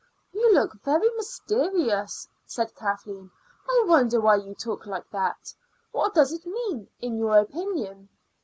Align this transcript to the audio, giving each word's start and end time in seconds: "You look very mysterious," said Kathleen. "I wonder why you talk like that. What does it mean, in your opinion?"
"You 0.33 0.51
look 0.55 0.81
very 0.83 1.07
mysterious," 1.15 2.27
said 2.47 2.73
Kathleen. 2.73 3.29
"I 3.69 3.83
wonder 3.85 4.19
why 4.19 4.37
you 4.37 4.55
talk 4.55 4.87
like 4.87 5.07
that. 5.11 5.53
What 5.91 6.15
does 6.15 6.33
it 6.33 6.43
mean, 6.43 6.87
in 7.01 7.19
your 7.19 7.37
opinion?" 7.37 8.09